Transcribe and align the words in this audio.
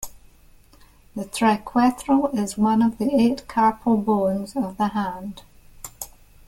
The 1.15 1.25
triquetral 1.25 2.33
is 2.33 2.57
one 2.57 2.81
of 2.81 2.97
the 2.97 3.13
eight 3.13 3.45
carpal 3.47 4.03
bones 4.03 4.55
of 4.55 4.77
the 4.77 4.87
hand. 4.87 5.43